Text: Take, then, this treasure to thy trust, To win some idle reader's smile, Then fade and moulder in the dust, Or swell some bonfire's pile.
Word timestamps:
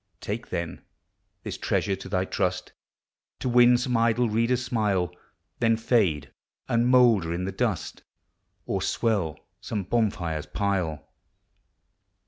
Take, 0.19 0.49
then, 0.49 0.81
this 1.43 1.59
treasure 1.59 1.95
to 1.97 2.09
thy 2.09 2.25
trust, 2.25 2.71
To 3.37 3.47
win 3.47 3.77
some 3.77 3.95
idle 3.97 4.31
reader's 4.31 4.65
smile, 4.65 5.11
Then 5.59 5.77
fade 5.77 6.31
and 6.67 6.87
moulder 6.87 7.31
in 7.31 7.45
the 7.45 7.51
dust, 7.51 8.01
Or 8.65 8.81
swell 8.81 9.37
some 9.59 9.83
bonfire's 9.83 10.47
pile. 10.47 11.07